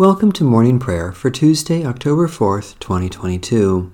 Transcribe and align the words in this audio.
Welcome 0.00 0.32
to 0.32 0.44
morning 0.44 0.78
prayer 0.78 1.12
for 1.12 1.28
Tuesday, 1.28 1.84
October 1.84 2.26
4th, 2.26 2.78
2022. 2.78 3.92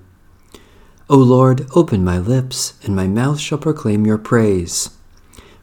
O 1.09 1.17
Lord, 1.17 1.67
open 1.75 2.01
my 2.01 2.17
lips, 2.17 2.75
and 2.81 2.95
my 2.95 3.07
mouth 3.07 3.41
shall 3.41 3.57
proclaim 3.57 4.05
your 4.05 4.17
praise. 4.17 4.91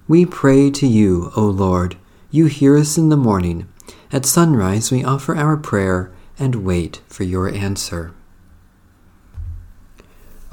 We 0.06 0.26
pray 0.26 0.70
to 0.70 0.86
you, 0.86 1.32
O 1.34 1.46
Lord. 1.46 1.96
You 2.30 2.44
hear 2.44 2.76
us 2.76 2.98
in 2.98 3.08
the 3.08 3.16
morning. 3.16 3.66
At 4.12 4.26
sunrise 4.26 4.92
we 4.92 5.02
offer 5.02 5.34
our 5.34 5.56
prayer 5.56 6.12
and 6.38 6.56
wait 6.56 7.00
for 7.06 7.24
your 7.24 7.48
answer. 7.48 8.12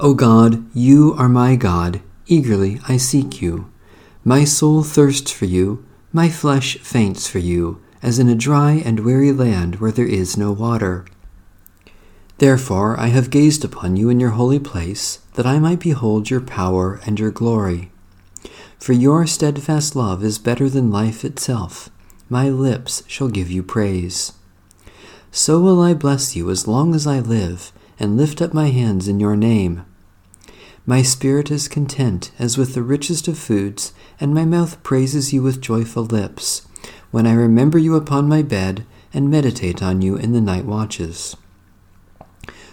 O 0.00 0.14
God, 0.14 0.64
you 0.74 1.14
are 1.18 1.28
my 1.28 1.54
God. 1.54 2.00
Eagerly 2.26 2.80
I 2.88 2.96
seek 2.96 3.42
you. 3.42 3.70
My 4.24 4.44
soul 4.44 4.84
thirsts 4.84 5.32
for 5.32 5.44
you. 5.44 5.84
My 6.14 6.30
flesh 6.30 6.78
faints 6.78 7.28
for 7.28 7.40
you 7.40 7.82
as 8.02 8.18
in 8.18 8.28
a 8.28 8.34
dry 8.34 8.72
and 8.84 9.00
weary 9.00 9.32
land 9.32 9.76
where 9.76 9.92
there 9.92 10.06
is 10.06 10.36
no 10.36 10.50
water. 10.50 11.06
Therefore 12.38 12.98
I 12.98 13.06
have 13.06 13.30
gazed 13.30 13.64
upon 13.64 13.96
you 13.96 14.08
in 14.08 14.18
your 14.18 14.30
holy 14.30 14.58
place, 14.58 15.20
that 15.34 15.46
I 15.46 15.60
might 15.60 15.78
behold 15.78 16.28
your 16.28 16.40
power 16.40 17.00
and 17.06 17.18
your 17.18 17.30
glory. 17.30 17.92
For 18.78 18.92
your 18.92 19.26
steadfast 19.28 19.94
love 19.94 20.24
is 20.24 20.38
better 20.38 20.68
than 20.68 20.90
life 20.90 21.24
itself. 21.24 21.88
My 22.28 22.48
lips 22.48 23.04
shall 23.06 23.28
give 23.28 23.50
you 23.50 23.62
praise. 23.62 24.32
So 25.30 25.60
will 25.60 25.80
I 25.80 25.94
bless 25.94 26.34
you 26.34 26.50
as 26.50 26.66
long 26.66 26.94
as 26.94 27.06
I 27.06 27.20
live, 27.20 27.72
and 27.98 28.16
lift 28.16 28.42
up 28.42 28.52
my 28.52 28.70
hands 28.70 29.06
in 29.06 29.20
your 29.20 29.36
name. 29.36 29.84
My 30.84 31.02
spirit 31.02 31.50
is 31.50 31.68
content 31.68 32.32
as 32.40 32.58
with 32.58 32.74
the 32.74 32.82
richest 32.82 33.28
of 33.28 33.38
foods, 33.38 33.92
and 34.18 34.34
my 34.34 34.44
mouth 34.44 34.82
praises 34.82 35.32
you 35.32 35.42
with 35.42 35.60
joyful 35.60 36.04
lips 36.04 36.66
when 37.12 37.26
I 37.26 37.34
remember 37.34 37.78
you 37.78 37.94
upon 37.94 38.28
my 38.28 38.42
bed 38.42 38.84
and 39.14 39.30
meditate 39.30 39.82
on 39.82 40.02
you 40.02 40.16
in 40.16 40.32
the 40.32 40.40
night 40.40 40.64
watches. 40.64 41.36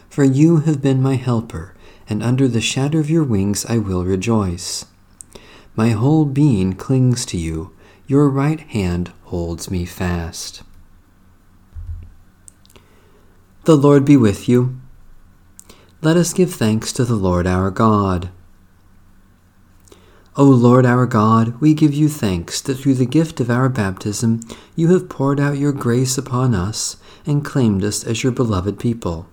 For 0.10 0.24
you 0.24 0.62
have 0.62 0.82
been 0.82 1.04
my 1.04 1.16
helper, 1.16 1.76
and 2.10 2.24
under 2.24 2.48
the 2.48 2.62
shadow 2.62 2.98
of 2.98 3.10
your 3.10 3.24
wings 3.24 3.66
I 3.68 3.78
will 3.78 4.04
rejoice. 4.04 4.86
My 5.76 5.90
whole 5.90 6.26
being 6.26 6.74
clings 6.74 7.26
to 7.28 7.38
you, 7.38 7.76
your 8.08 8.28
right 8.30 8.60
hand 8.62 9.12
holds 9.26 9.70
me 9.70 9.86
fast. 9.86 10.64
The 13.66 13.78
Lord 13.78 14.04
be 14.06 14.18
with 14.18 14.50
you. 14.50 14.80
Let 16.02 16.18
us 16.18 16.34
give 16.34 16.54
thanks 16.54 16.92
to 16.94 17.06
the 17.06 17.16
Lord 17.16 17.46
our 17.46 17.70
God. 17.70 18.30
O 20.40 20.46
Lord 20.46 20.86
our 20.86 21.06
God, 21.06 21.60
we 21.60 21.74
give 21.74 21.94
you 21.94 22.08
thanks 22.08 22.62
that 22.62 22.76
through 22.76 22.94
the 22.94 23.06
gift 23.06 23.42
of 23.42 23.50
our 23.50 23.68
baptism 23.68 24.40
you 24.74 24.88
have 24.94 25.10
poured 25.10 25.38
out 25.38 25.58
your 25.58 25.74
grace 25.74 26.18
upon 26.18 26.56
us 26.56 26.96
and 27.26 27.44
claimed 27.44 27.84
us 27.84 28.06
as 28.06 28.24
your 28.24 28.32
beloved 28.32 28.80
people. 28.80 29.28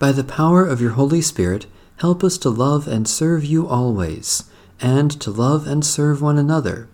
By 0.00 0.10
the 0.10 0.24
power 0.24 0.66
of 0.66 0.80
your 0.80 0.90
Holy 0.90 1.22
Spirit, 1.22 1.66
help 1.98 2.24
us 2.24 2.36
to 2.38 2.50
love 2.50 2.88
and 2.88 3.06
serve 3.06 3.44
you 3.44 3.68
always, 3.68 4.50
and 4.80 5.08
to 5.20 5.30
love 5.30 5.68
and 5.68 5.86
serve 5.86 6.20
one 6.20 6.36
another. 6.36 6.88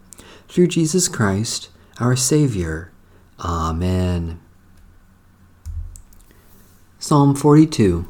Through 0.46 0.66
Jesus 0.66 1.08
Christ, 1.08 1.70
our 1.98 2.14
Savior. 2.14 2.92
Amen. 3.40 4.38
Psalm 6.98 7.34
42 7.34 8.06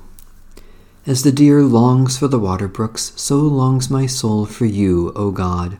as 1.06 1.22
the 1.22 1.30
deer 1.30 1.62
longs 1.62 2.18
for 2.18 2.26
the 2.26 2.38
water 2.38 2.66
brooks, 2.66 3.12
so 3.14 3.36
longs 3.36 3.88
my 3.88 4.06
soul 4.06 4.44
for 4.44 4.66
you, 4.66 5.12
O 5.14 5.30
God. 5.30 5.78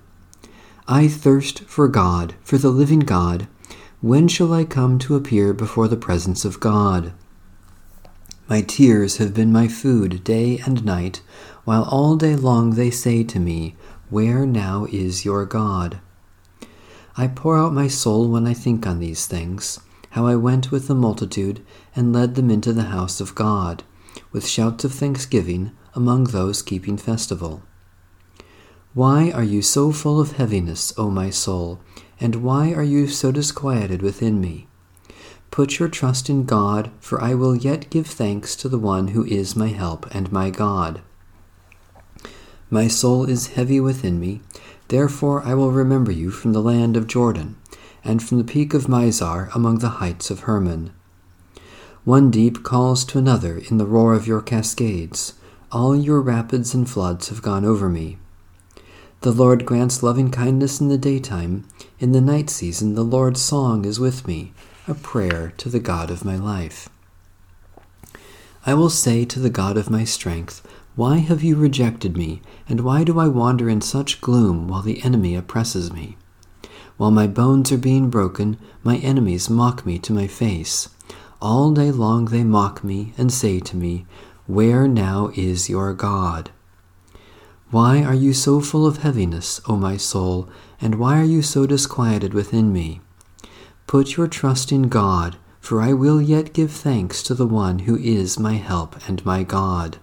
I 0.87 1.09
thirst 1.09 1.65
for 1.65 1.89
God, 1.89 2.37
for 2.43 2.59
the 2.59 2.71
living 2.71 3.01
God. 3.01 3.49
When 4.01 4.29
shall 4.29 4.53
I 4.53 4.63
come 4.65 5.01
to 5.01 5.17
appear 5.17 5.53
before 5.53 5.89
the 5.89 5.97
presence 5.97 6.45
of 6.45 6.61
God? 6.61 7.13
My 8.49 8.61
tears 8.61 9.17
have 9.17 9.35
been 9.35 9.51
my 9.51 9.67
food 9.67 10.23
day 10.23 10.61
and 10.65 10.85
night, 10.85 11.23
while 11.65 11.83
all 11.83 12.15
day 12.15 12.37
long 12.37 12.71
they 12.71 12.91
say 12.91 13.25
to 13.25 13.41
me, 13.41 13.75
Where 14.09 14.47
now 14.47 14.87
is 14.93 15.25
your 15.25 15.45
God? 15.45 15.99
I 17.17 17.27
pour 17.27 17.59
out 17.59 17.73
my 17.73 17.89
soul 17.89 18.29
when 18.29 18.47
I 18.47 18.55
think 18.55 18.87
on 18.87 19.01
these 19.01 19.27
things, 19.27 19.81
how 20.11 20.27
I 20.29 20.37
went 20.37 20.71
with 20.71 20.87
the 20.87 20.95
multitude 20.95 21.63
and 21.97 22.13
led 22.13 22.37
them 22.37 22.49
into 22.49 22.73
the 22.73 22.85
house 22.85 23.21
of 23.21 23.35
God 23.35 23.83
with 24.37 24.47
shouts 24.47 24.85
of 24.85 24.93
thanksgiving 24.93 25.73
among 25.95 26.25
those 26.25 26.61
keeping 26.61 26.99
festival. 26.99 27.63
Why 28.93 29.31
are 29.31 29.43
you 29.43 29.63
so 29.63 29.93
full 29.93 30.21
of 30.21 30.33
heaviness, 30.33 30.93
O 30.99 31.09
my 31.09 31.31
soul, 31.31 31.81
and 32.21 32.37
why 32.45 32.75
are 32.75 32.83
you 32.83 33.09
so 33.09 33.33
disquieted 33.33 34.03
within 34.03 34.39
me? 34.39 34.69
Put 35.51 35.79
your 35.79 35.89
trust 35.89 36.29
in 36.29 36.45
God, 36.45 36.91
for 37.01 37.19
I 37.19 37.33
will 37.33 37.57
yet 37.57 37.89
give 37.89 38.07
thanks 38.07 38.55
to 38.57 38.69
the 38.69 38.79
one 38.79 39.09
who 39.09 39.25
is 39.25 39.57
my 39.57 39.69
help 39.69 40.15
and 40.15 40.31
my 40.31 40.51
God. 40.51 41.01
My 42.69 42.89
soul 42.89 43.25
is 43.25 43.55
heavy 43.55 43.81
within 43.81 44.21
me, 44.21 44.43
therefore 44.89 45.45
I 45.45 45.55
will 45.55 45.73
remember 45.73 46.13
you 46.13 46.31
from 46.31 46.53
the 46.53 46.61
land 46.61 46.95
of 46.95 47.07
Jordan, 47.07 47.57
and 48.05 48.23
from 48.23 48.37
the 48.37 48.45
peak 48.45 48.75
of 48.75 48.85
Mizar 48.85 49.49
among 49.55 49.79
the 49.79 49.97
heights 50.05 50.31
of 50.31 50.41
Hermon. 50.41 50.93
One 52.07 52.31
deep 52.31 52.63
calls 52.63 53.05
to 53.07 53.19
another 53.19 53.59
in 53.59 53.79
the 53.79 53.85
roar 53.85 54.15
of 54.15 54.29
your 54.29 54.41
cascades. 54.41 55.33
All 55.73 55.97
your 55.97 56.21
rapids 56.21 56.73
and 56.73 56.89
floods 56.89 57.31
have 57.31 57.43
gone 57.43 57.65
over 57.65 57.89
me. 57.89 58.17
The 59.23 59.33
Lord 59.33 59.67
grants 59.67 60.05
loving 60.05 60.31
kindness 60.31 60.81
in 60.81 60.87
the 60.87 60.99
daytime. 60.99 61.67
In 61.99 62.13
the 62.13 62.21
night 62.21 62.49
season, 62.49 62.95
the 62.95 63.03
Lord's 63.03 63.41
song 63.43 63.85
is 63.85 63.99
with 63.99 64.25
me, 64.25 64.53
a 64.87 64.95
prayer 64.95 65.53
to 65.57 65.69
the 65.69 65.81
God 65.81 66.13
of 66.13 66.25
my 66.25 66.37
life. 66.37 66.89
I 68.65 68.75
will 68.75 68.89
say 68.89 69.25
to 69.25 69.41
the 69.41 69.51
God 69.51 69.77
of 69.77 69.91
my 69.91 70.05
strength, 70.05 70.65
Why 70.95 71.17
have 71.17 71.43
you 71.43 71.57
rejected 71.57 72.17
me, 72.17 72.41
and 72.69 72.83
why 72.83 73.03
do 73.03 73.19
I 73.19 73.27
wander 73.27 73.69
in 73.69 73.81
such 73.81 74.21
gloom 74.21 74.69
while 74.69 74.83
the 74.83 75.03
enemy 75.03 75.35
oppresses 75.35 75.93
me? 75.93 76.17
While 76.99 77.11
my 77.11 77.27
bones 77.27 77.73
are 77.73 77.77
being 77.77 78.11
broken, 78.11 78.59
my 78.85 78.99
enemies 78.99 79.51
mock 79.51 79.85
me 79.85 79.99
to 79.99 80.13
my 80.13 80.29
face. 80.29 80.89
All 81.41 81.73
day 81.73 81.91
long 81.91 82.27
they 82.27 82.45
mock 82.45 82.83
me 82.83 83.13
and 83.19 83.33
say 83.33 83.61
to 83.61 83.77
me, 83.77 84.07
Where 84.47 84.89
now 84.89 85.31
is 85.35 85.69
your 85.69 85.93
God? 85.93 86.51
Why 87.71 88.03
are 88.03 88.15
you 88.15 88.33
so 88.33 88.61
full 88.61 88.87
of 88.87 88.99
heaviness, 88.99 89.61
O 89.69 89.77
my 89.77 89.97
soul, 89.97 90.49
and 90.81 90.95
why 90.95 91.21
are 91.21 91.25
you 91.25 91.43
so 91.43 91.67
disquieted 91.67 92.33
within 92.33 92.73
me? 92.73 93.01
Put 93.87 94.17
your 94.17 94.29
trust 94.29 94.73
in 94.73 94.89
God, 94.89 95.37
for 95.61 95.83
I 95.83 95.93
will 95.93 96.23
yet 96.23 96.53
give 96.53 96.71
thanks 96.71 97.23
to 97.25 97.35
the 97.35 97.47
one 97.47 97.81
who 97.81 97.97
is 97.97 98.39
my 98.39 98.55
help 98.55 98.97
and 99.09 99.25
my 99.27 99.43
God. 99.43 99.99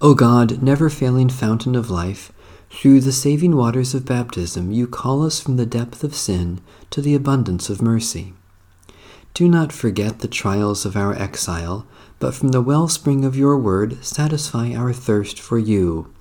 O 0.00 0.14
God, 0.14 0.62
never 0.62 0.88
failing 0.88 1.28
fountain 1.28 1.74
of 1.74 1.90
life, 1.90 2.32
through 2.70 3.00
the 3.00 3.12
saving 3.12 3.56
waters 3.56 3.94
of 3.94 4.06
baptism, 4.06 4.70
you 4.70 4.86
call 4.86 5.22
us 5.24 5.40
from 5.40 5.56
the 5.56 5.66
depth 5.66 6.02
of 6.04 6.14
sin 6.14 6.60
to 6.90 7.02
the 7.02 7.14
abundance 7.14 7.68
of 7.68 7.82
mercy. 7.82 8.32
Do 9.34 9.48
not 9.48 9.72
forget 9.72 10.18
the 10.18 10.28
trials 10.28 10.84
of 10.84 10.96
our 10.96 11.14
exile, 11.14 11.86
but 12.18 12.34
from 12.34 12.48
the 12.48 12.60
wellspring 12.60 13.24
of 13.24 13.36
your 13.36 13.56
word 13.56 14.04
satisfy 14.04 14.74
our 14.74 14.92
thirst 14.92 15.40
for 15.40 15.58
you, 15.58 16.12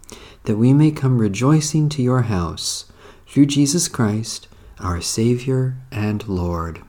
that 0.43 0.57
we 0.57 0.73
may 0.73 0.91
come 0.91 1.17
rejoicing 1.17 1.89
to 1.89 2.01
your 2.01 2.23
house, 2.23 2.85
through 3.27 3.47
Jesus 3.47 3.87
Christ, 3.87 4.47
our 4.79 5.01
Savior 5.01 5.77
and 5.91 6.27
Lord. 6.27 6.81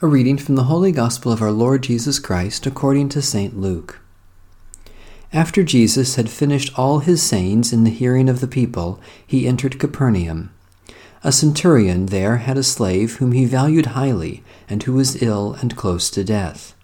A 0.00 0.06
reading 0.08 0.36
from 0.36 0.56
the 0.56 0.64
Holy 0.64 0.90
Gospel 0.90 1.30
of 1.30 1.40
our 1.40 1.52
Lord 1.52 1.84
Jesus 1.84 2.18
Christ 2.18 2.66
according 2.66 3.08
to 3.10 3.22
St. 3.22 3.56
Luke. 3.56 4.00
After 5.32 5.62
Jesus 5.62 6.16
had 6.16 6.28
finished 6.28 6.76
all 6.76 6.98
his 6.98 7.22
sayings 7.22 7.72
in 7.72 7.84
the 7.84 7.90
hearing 7.90 8.28
of 8.28 8.40
the 8.40 8.48
people, 8.48 9.00
he 9.24 9.46
entered 9.46 9.78
Capernaum. 9.78 10.50
A 11.24 11.30
centurion 11.30 12.06
there 12.06 12.38
had 12.38 12.58
a 12.58 12.64
slave 12.64 13.16
whom 13.16 13.32
he 13.32 13.44
valued 13.44 13.86
highly, 13.86 14.42
and 14.68 14.82
who 14.82 14.94
was 14.94 15.22
ill 15.22 15.54
and 15.60 15.76
close 15.76 16.10
to 16.10 16.24
death. 16.24 16.74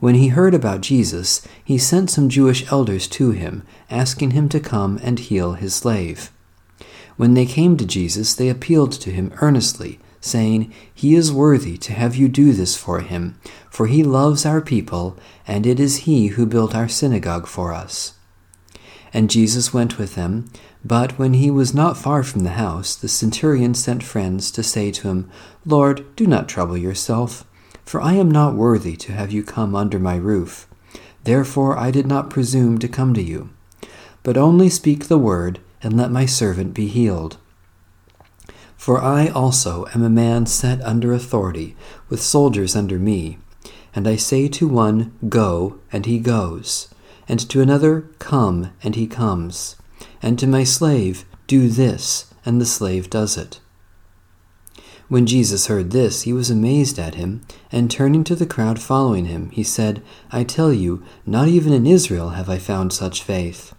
When 0.00 0.16
he 0.16 0.28
heard 0.28 0.54
about 0.54 0.80
Jesus, 0.80 1.46
he 1.62 1.78
sent 1.78 2.10
some 2.10 2.28
Jewish 2.28 2.70
elders 2.72 3.06
to 3.08 3.30
him, 3.30 3.62
asking 3.88 4.32
him 4.32 4.48
to 4.48 4.58
come 4.58 4.98
and 5.02 5.18
heal 5.18 5.52
his 5.52 5.74
slave. 5.74 6.32
When 7.16 7.34
they 7.34 7.46
came 7.46 7.76
to 7.76 7.84
Jesus, 7.84 8.34
they 8.34 8.48
appealed 8.48 8.92
to 8.92 9.10
him 9.10 9.32
earnestly, 9.40 10.00
saying, 10.20 10.72
He 10.92 11.14
is 11.14 11.30
worthy 11.30 11.76
to 11.78 11.92
have 11.92 12.16
you 12.16 12.28
do 12.28 12.52
this 12.52 12.76
for 12.76 13.00
him, 13.00 13.38
for 13.70 13.86
he 13.86 14.02
loves 14.02 14.46
our 14.46 14.60
people, 14.60 15.16
and 15.46 15.66
it 15.66 15.78
is 15.78 15.98
he 15.98 16.28
who 16.28 16.46
built 16.46 16.74
our 16.74 16.88
synagogue 16.88 17.46
for 17.46 17.72
us. 17.72 18.14
And 19.12 19.30
Jesus 19.30 19.74
went 19.74 19.98
with 19.98 20.14
them. 20.14 20.50
But 20.84 21.18
when 21.18 21.34
he 21.34 21.50
was 21.50 21.74
not 21.74 21.96
far 21.96 22.22
from 22.22 22.42
the 22.42 22.50
house, 22.50 22.94
the 22.94 23.08
centurion 23.08 23.74
sent 23.74 24.02
friends 24.02 24.50
to 24.52 24.62
say 24.62 24.90
to 24.92 25.08
him, 25.08 25.30
Lord, 25.66 26.04
do 26.16 26.26
not 26.26 26.48
trouble 26.48 26.76
yourself, 26.76 27.44
for 27.84 28.00
I 28.00 28.14
am 28.14 28.30
not 28.30 28.54
worthy 28.54 28.96
to 28.96 29.12
have 29.12 29.32
you 29.32 29.42
come 29.42 29.74
under 29.74 29.98
my 29.98 30.16
roof. 30.16 30.66
Therefore 31.24 31.76
I 31.76 31.90
did 31.90 32.06
not 32.06 32.30
presume 32.30 32.78
to 32.78 32.88
come 32.88 33.12
to 33.14 33.22
you. 33.22 33.50
But 34.22 34.36
only 34.36 34.68
speak 34.68 35.08
the 35.08 35.18
word, 35.18 35.60
and 35.82 35.96
let 35.96 36.10
my 36.10 36.26
servant 36.26 36.74
be 36.74 36.86
healed. 36.86 37.38
For 38.76 39.02
I 39.02 39.28
also 39.28 39.86
am 39.94 40.02
a 40.02 40.10
man 40.10 40.46
set 40.46 40.80
under 40.82 41.12
authority, 41.12 41.76
with 42.08 42.22
soldiers 42.22 42.76
under 42.76 42.98
me. 42.98 43.38
And 43.94 44.06
I 44.06 44.16
say 44.16 44.48
to 44.48 44.68
one, 44.68 45.12
Go, 45.28 45.80
and 45.92 46.06
he 46.06 46.18
goes, 46.18 46.89
and 47.30 47.48
to 47.48 47.60
another, 47.60 48.00
Come, 48.18 48.72
and 48.82 48.96
he 48.96 49.06
comes, 49.06 49.76
and 50.20 50.36
to 50.40 50.48
my 50.48 50.64
slave, 50.64 51.24
Do 51.46 51.68
this, 51.68 52.34
and 52.44 52.60
the 52.60 52.66
slave 52.66 53.08
does 53.08 53.36
it. 53.36 53.60
When 55.06 55.26
Jesus 55.26 55.68
heard 55.68 55.92
this, 55.92 56.22
he 56.22 56.32
was 56.32 56.50
amazed 56.50 56.98
at 56.98 57.14
him, 57.14 57.42
and 57.70 57.88
turning 57.88 58.24
to 58.24 58.34
the 58.34 58.46
crowd 58.46 58.80
following 58.80 59.26
him, 59.26 59.50
he 59.50 59.62
said, 59.62 60.02
I 60.32 60.42
tell 60.42 60.72
you, 60.72 61.04
not 61.24 61.46
even 61.46 61.72
in 61.72 61.86
Israel 61.86 62.30
have 62.30 62.50
I 62.50 62.58
found 62.58 62.92
such 62.92 63.22
faith. 63.22 63.74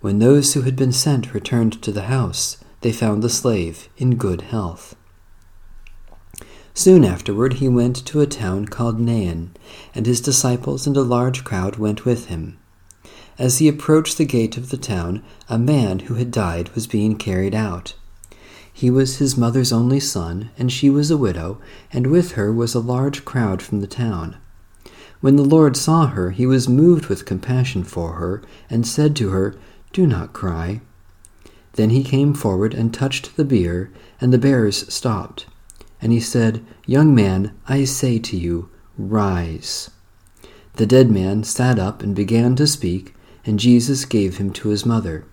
When 0.00 0.20
those 0.20 0.54
who 0.54 0.62
had 0.62 0.76
been 0.76 0.92
sent 0.92 1.34
returned 1.34 1.82
to 1.82 1.90
the 1.90 2.02
house, 2.02 2.58
they 2.82 2.92
found 2.92 3.24
the 3.24 3.28
slave 3.28 3.88
in 3.96 4.14
good 4.14 4.42
health. 4.42 4.94
Soon 6.78 7.06
afterward 7.06 7.54
he 7.54 7.70
went 7.70 8.04
to 8.04 8.20
a 8.20 8.26
town 8.26 8.66
called 8.66 9.00
Nain, 9.00 9.50
and 9.94 10.04
his 10.04 10.20
disciples 10.20 10.86
and 10.86 10.94
a 10.94 11.00
large 11.00 11.42
crowd 11.42 11.76
went 11.76 12.04
with 12.04 12.26
him. 12.26 12.58
As 13.38 13.56
he 13.58 13.66
approached 13.66 14.18
the 14.18 14.26
gate 14.26 14.58
of 14.58 14.68
the 14.68 14.76
town, 14.76 15.22
a 15.48 15.58
man 15.58 16.00
who 16.00 16.14
had 16.16 16.30
died 16.30 16.68
was 16.74 16.86
being 16.86 17.16
carried 17.16 17.54
out. 17.54 17.94
He 18.70 18.90
was 18.90 19.16
his 19.16 19.38
mother's 19.38 19.72
only 19.72 19.98
son, 20.00 20.50
and 20.58 20.70
she 20.70 20.90
was 20.90 21.10
a 21.10 21.16
widow, 21.16 21.58
and 21.94 22.08
with 22.08 22.32
her 22.32 22.52
was 22.52 22.74
a 22.74 22.78
large 22.78 23.24
crowd 23.24 23.62
from 23.62 23.80
the 23.80 23.86
town. 23.86 24.36
When 25.22 25.36
the 25.36 25.44
Lord 25.44 25.78
saw 25.78 26.08
her, 26.08 26.32
he 26.32 26.44
was 26.44 26.68
moved 26.68 27.06
with 27.06 27.24
compassion 27.24 27.84
for 27.84 28.16
her, 28.16 28.42
and 28.68 28.86
said 28.86 29.16
to 29.16 29.30
her, 29.30 29.56
Do 29.94 30.06
not 30.06 30.34
cry. 30.34 30.82
Then 31.72 31.88
he 31.88 32.04
came 32.04 32.34
forward 32.34 32.74
and 32.74 32.92
touched 32.92 33.38
the 33.38 33.46
bier, 33.46 33.90
and 34.20 34.30
the 34.30 34.36
bearers 34.36 34.92
stopped. 34.92 35.46
And 36.00 36.12
he 36.12 36.20
said, 36.20 36.64
Young 36.86 37.14
man, 37.14 37.56
I 37.68 37.84
say 37.84 38.18
to 38.18 38.36
you, 38.36 38.70
rise. 38.98 39.90
The 40.74 40.86
dead 40.86 41.10
man 41.10 41.42
sat 41.42 41.78
up 41.78 42.02
and 42.02 42.14
began 42.14 42.54
to 42.56 42.66
speak, 42.66 43.14
and 43.44 43.58
Jesus 43.58 44.04
gave 44.04 44.36
him 44.36 44.52
to 44.52 44.68
his 44.68 44.84
mother. 44.84 45.24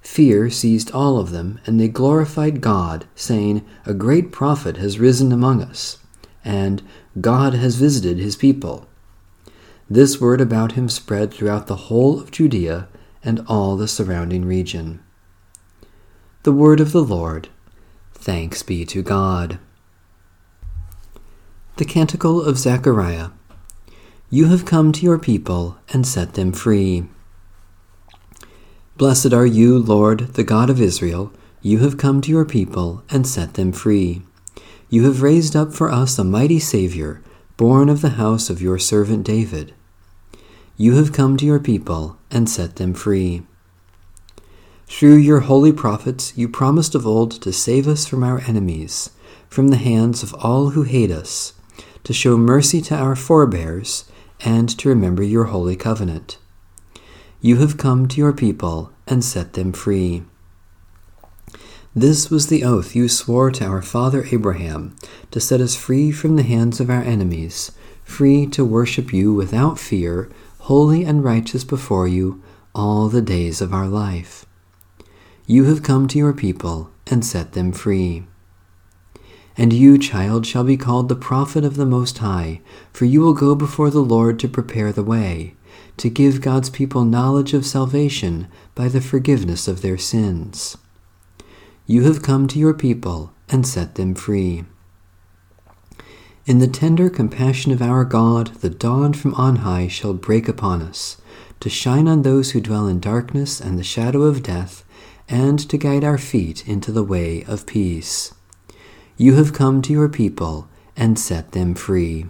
Fear 0.00 0.50
seized 0.50 0.90
all 0.90 1.18
of 1.18 1.30
them, 1.30 1.60
and 1.64 1.78
they 1.78 1.86
glorified 1.86 2.60
God, 2.60 3.06
saying, 3.14 3.64
A 3.86 3.94
great 3.94 4.32
prophet 4.32 4.76
has 4.78 4.98
risen 4.98 5.30
among 5.30 5.62
us, 5.62 5.98
and 6.44 6.82
God 7.20 7.54
has 7.54 7.76
visited 7.76 8.18
his 8.18 8.34
people. 8.34 8.88
This 9.88 10.20
word 10.20 10.40
about 10.40 10.72
him 10.72 10.88
spread 10.88 11.32
throughout 11.32 11.68
the 11.68 11.76
whole 11.76 12.18
of 12.18 12.32
Judea 12.32 12.88
and 13.22 13.44
all 13.46 13.76
the 13.76 13.86
surrounding 13.86 14.44
region. 14.44 15.00
The 16.42 16.52
word 16.52 16.80
of 16.80 16.90
the 16.90 17.04
Lord. 17.04 17.48
Thanks 18.14 18.64
be 18.64 18.84
to 18.86 19.02
God. 19.02 19.58
The 21.82 21.88
Canticle 21.88 22.40
of 22.40 22.58
Zechariah. 22.58 23.30
You 24.30 24.46
have 24.46 24.64
come 24.64 24.92
to 24.92 25.02
your 25.02 25.18
people 25.18 25.78
and 25.92 26.06
set 26.06 26.34
them 26.34 26.52
free. 26.52 27.08
Blessed 28.96 29.32
are 29.32 29.44
you, 29.44 29.80
Lord, 29.80 30.34
the 30.34 30.44
God 30.44 30.70
of 30.70 30.80
Israel. 30.80 31.32
You 31.60 31.80
have 31.80 31.98
come 31.98 32.20
to 32.20 32.30
your 32.30 32.44
people 32.44 33.02
and 33.10 33.26
set 33.26 33.54
them 33.54 33.72
free. 33.72 34.22
You 34.90 35.06
have 35.06 35.22
raised 35.22 35.56
up 35.56 35.72
for 35.72 35.90
us 35.90 36.16
a 36.20 36.22
mighty 36.22 36.60
Savior, 36.60 37.20
born 37.56 37.88
of 37.88 38.00
the 38.00 38.10
house 38.10 38.48
of 38.48 38.62
your 38.62 38.78
servant 38.78 39.26
David. 39.26 39.74
You 40.76 40.94
have 40.94 41.12
come 41.12 41.36
to 41.38 41.44
your 41.44 41.58
people 41.58 42.16
and 42.30 42.48
set 42.48 42.76
them 42.76 42.94
free. 42.94 43.42
Through 44.86 45.16
your 45.16 45.40
holy 45.40 45.72
prophets, 45.72 46.32
you 46.36 46.48
promised 46.48 46.94
of 46.94 47.08
old 47.08 47.32
to 47.42 47.52
save 47.52 47.88
us 47.88 48.06
from 48.06 48.22
our 48.22 48.38
enemies, 48.42 49.10
from 49.48 49.68
the 49.68 49.78
hands 49.78 50.22
of 50.22 50.32
all 50.34 50.70
who 50.70 50.84
hate 50.84 51.10
us, 51.10 51.54
to 52.04 52.12
show 52.12 52.36
mercy 52.36 52.80
to 52.82 52.96
our 52.96 53.16
forebears, 53.16 54.04
and 54.44 54.68
to 54.78 54.88
remember 54.88 55.22
your 55.22 55.44
holy 55.44 55.76
covenant. 55.76 56.38
You 57.40 57.56
have 57.56 57.78
come 57.78 58.08
to 58.08 58.16
your 58.18 58.32
people 58.32 58.92
and 59.06 59.24
set 59.24 59.52
them 59.54 59.72
free. 59.72 60.24
This 61.94 62.30
was 62.30 62.46
the 62.46 62.64
oath 62.64 62.96
you 62.96 63.08
swore 63.08 63.50
to 63.50 63.66
our 63.66 63.82
father 63.82 64.24
Abraham, 64.30 64.96
to 65.30 65.40
set 65.40 65.60
us 65.60 65.76
free 65.76 66.10
from 66.10 66.36
the 66.36 66.42
hands 66.42 66.80
of 66.80 66.88
our 66.88 67.02
enemies, 67.02 67.72
free 68.04 68.46
to 68.46 68.64
worship 68.64 69.12
you 69.12 69.34
without 69.34 69.78
fear, 69.78 70.30
holy 70.60 71.04
and 71.04 71.22
righteous 71.22 71.64
before 71.64 72.08
you 72.08 72.42
all 72.74 73.08
the 73.08 73.20
days 73.20 73.60
of 73.60 73.74
our 73.74 73.88
life. 73.88 74.46
You 75.46 75.64
have 75.64 75.82
come 75.82 76.08
to 76.08 76.18
your 76.18 76.32
people 76.32 76.90
and 77.06 77.24
set 77.24 77.52
them 77.52 77.72
free. 77.72 78.24
And 79.56 79.72
you, 79.72 79.98
child, 79.98 80.46
shall 80.46 80.64
be 80.64 80.76
called 80.76 81.08
the 81.08 81.16
prophet 81.16 81.64
of 81.64 81.76
the 81.76 81.86
Most 81.86 82.18
High, 82.18 82.60
for 82.92 83.04
you 83.04 83.20
will 83.20 83.34
go 83.34 83.54
before 83.54 83.90
the 83.90 84.00
Lord 84.00 84.38
to 84.40 84.48
prepare 84.48 84.92
the 84.92 85.02
way, 85.02 85.54
to 85.98 86.08
give 86.08 86.40
God's 86.40 86.70
people 86.70 87.04
knowledge 87.04 87.52
of 87.52 87.66
salvation 87.66 88.48
by 88.74 88.88
the 88.88 89.00
forgiveness 89.00 89.68
of 89.68 89.82
their 89.82 89.98
sins. 89.98 90.76
You 91.86 92.04
have 92.04 92.22
come 92.22 92.48
to 92.48 92.58
your 92.58 92.74
people 92.74 93.32
and 93.48 93.66
set 93.66 93.96
them 93.96 94.14
free. 94.14 94.64
In 96.46 96.58
the 96.58 96.66
tender 96.66 97.10
compassion 97.10 97.70
of 97.70 97.82
our 97.82 98.04
God, 98.04 98.48
the 98.62 98.70
dawn 98.70 99.12
from 99.12 99.34
on 99.34 99.56
high 99.56 99.86
shall 99.86 100.14
break 100.14 100.48
upon 100.48 100.82
us, 100.82 101.18
to 101.60 101.68
shine 101.68 102.08
on 102.08 102.22
those 102.22 102.50
who 102.50 102.60
dwell 102.60 102.88
in 102.88 102.98
darkness 102.98 103.60
and 103.60 103.78
the 103.78 103.84
shadow 103.84 104.22
of 104.22 104.42
death 104.42 104.84
and 105.28 105.58
to 105.68 105.78
guide 105.78 106.02
our 106.02 106.18
feet 106.18 106.66
into 106.66 106.90
the 106.90 107.04
way 107.04 107.44
of 107.44 107.66
peace. 107.66 108.34
You 109.16 109.34
have 109.34 109.52
come 109.52 109.82
to 109.82 109.92
your 109.92 110.08
people 110.08 110.68
and 110.96 111.18
set 111.18 111.52
them 111.52 111.74
free. 111.74 112.26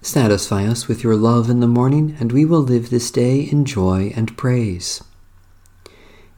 Satisfy 0.00 0.64
us 0.64 0.86
with 0.86 1.02
your 1.02 1.16
love 1.16 1.50
in 1.50 1.60
the 1.60 1.66
morning, 1.66 2.16
and 2.20 2.32
we 2.32 2.44
will 2.44 2.62
live 2.62 2.88
this 2.88 3.10
day 3.10 3.40
in 3.40 3.64
joy 3.64 4.12
and 4.14 4.36
praise. 4.36 5.02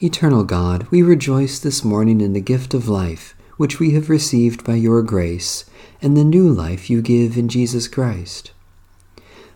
Eternal 0.00 0.44
God, 0.44 0.88
we 0.90 1.02
rejoice 1.02 1.58
this 1.58 1.84
morning 1.84 2.22
in 2.22 2.32
the 2.32 2.40
gift 2.40 2.72
of 2.72 2.88
life, 2.88 3.34
which 3.58 3.78
we 3.78 3.92
have 3.92 4.08
received 4.08 4.64
by 4.64 4.74
your 4.74 5.02
grace, 5.02 5.66
and 6.00 6.16
the 6.16 6.24
new 6.24 6.48
life 6.48 6.88
you 6.88 7.02
give 7.02 7.36
in 7.36 7.50
Jesus 7.50 7.86
Christ. 7.86 8.52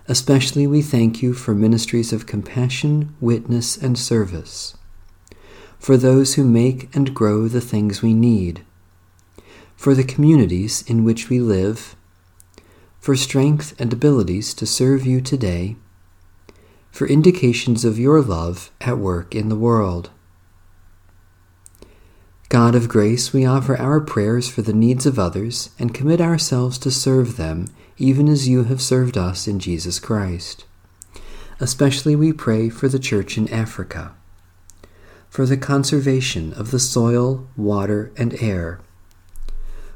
Especially 0.07 0.67
we 0.67 0.83
thank 0.83 1.23
you 1.23 1.33
for 1.33 1.55
ministries 1.55 2.13
of 2.13 2.27
compassion, 2.27 3.17
witness, 3.21 3.79
and 3.79 3.99
service, 3.99 4.77
for 5.85 5.99
those 5.99 6.37
who 6.37 6.45
make 6.45 6.89
and 6.97 7.15
grow 7.15 7.47
the 7.47 7.61
things 7.61 8.01
we 8.01 8.15
need, 8.15 8.65
for 9.77 9.95
the 9.95 10.03
communities 10.03 10.83
in 10.87 11.05
which 11.05 11.29
we 11.29 11.39
live, 11.39 11.95
for 12.99 13.15
strength 13.15 13.79
and 13.79 13.93
abilities 13.93 14.55
to 14.55 14.65
serve 14.65 15.05
you 15.05 15.21
today, 15.21 15.77
for 16.91 17.07
indications 17.07 17.85
of 17.85 17.99
your 17.99 18.23
love 18.23 18.71
at 18.81 18.97
work 18.97 19.35
in 19.35 19.51
the 19.51 19.57
world. 19.57 20.09
God 22.49 22.75
of 22.75 22.89
grace, 22.89 23.35
we 23.35 23.45
offer 23.45 23.77
our 23.77 24.01
prayers 24.01 24.49
for 24.49 24.63
the 24.63 24.73
needs 24.73 25.05
of 25.05 25.19
others 25.19 25.69
and 25.79 25.93
commit 25.93 26.19
ourselves 26.19 26.79
to 26.79 26.91
serve 26.91 27.37
them 27.37 27.67
even 27.99 28.27
as 28.27 28.49
you 28.49 28.65
have 28.65 28.81
served 28.81 29.19
us 29.19 29.47
in 29.47 29.61
Jesus 29.61 29.99
Christ. 29.99 30.65
Especially 31.61 32.17
we 32.17 32.33
pray 32.33 32.71
for 32.71 32.89
the 32.89 32.99
Church 32.99 33.37
in 33.37 33.53
Africa, 33.53 34.15
for 35.35 35.47
the 35.47 35.57
conservation 35.57 36.53
of 36.53 36.71
the 36.71 36.79
soil, 36.79 37.45
water, 37.57 38.13
and 38.17 38.41
air, 38.41 38.79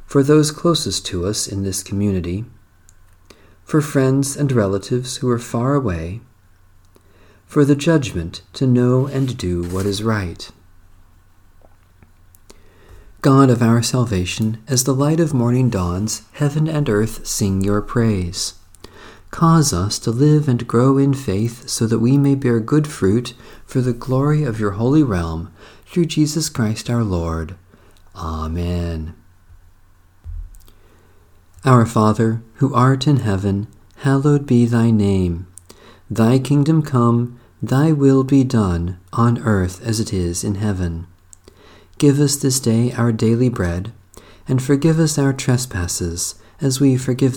for 0.04 0.20
those 0.20 0.50
closest 0.50 1.06
to 1.06 1.24
us 1.24 1.46
in 1.46 1.62
this 1.62 1.80
community, 1.80 2.44
for 3.62 3.80
friends 3.80 4.36
and 4.36 4.50
relatives 4.50 5.18
who 5.18 5.30
are 5.30 5.38
far 5.38 5.76
away, 5.76 6.20
for 7.46 7.64
the 7.64 7.76
judgment 7.76 8.42
to 8.52 8.66
know 8.66 9.06
and 9.06 9.38
do 9.38 9.62
what 9.68 9.86
is 9.86 10.02
right. 10.02 10.50
God 13.20 13.48
of 13.48 13.62
our 13.62 13.80
salvation, 13.80 14.60
as 14.66 14.82
the 14.82 14.92
light 14.92 15.20
of 15.20 15.32
morning 15.32 15.70
dawns, 15.70 16.22
heaven 16.32 16.66
and 16.66 16.88
earth 16.88 17.24
sing 17.24 17.62
your 17.62 17.80
praise. 17.80 18.57
Cause 19.30 19.72
us 19.72 19.98
to 20.00 20.10
live 20.10 20.48
and 20.48 20.66
grow 20.66 20.98
in 20.98 21.12
faith 21.12 21.68
so 21.68 21.86
that 21.86 21.98
we 21.98 22.16
may 22.16 22.34
bear 22.34 22.60
good 22.60 22.86
fruit 22.86 23.34
for 23.66 23.80
the 23.80 23.92
glory 23.92 24.42
of 24.42 24.58
your 24.58 24.72
holy 24.72 25.02
realm, 25.02 25.52
through 25.84 26.06
Jesus 26.06 26.48
Christ 26.48 26.88
our 26.88 27.04
Lord. 27.04 27.56
Amen. 28.16 29.14
Our 31.64 31.84
Father, 31.84 32.42
who 32.54 32.74
art 32.74 33.06
in 33.06 33.18
heaven, 33.18 33.68
hallowed 33.96 34.46
be 34.46 34.64
thy 34.64 34.90
name. 34.90 35.46
Thy 36.10 36.38
kingdom 36.38 36.82
come, 36.82 37.38
thy 37.62 37.92
will 37.92 38.24
be 38.24 38.44
done, 38.44 38.98
on 39.12 39.38
earth 39.42 39.84
as 39.84 40.00
it 40.00 40.12
is 40.12 40.42
in 40.42 40.54
heaven. 40.54 41.06
Give 41.98 42.18
us 42.18 42.36
this 42.36 42.60
day 42.60 42.92
our 42.92 43.12
daily 43.12 43.50
bread, 43.50 43.92
and 44.46 44.62
forgive 44.62 44.98
us 44.98 45.18
our 45.18 45.34
trespasses, 45.34 46.36
as 46.60 46.80
we 46.80 46.96
forgive 46.96 47.36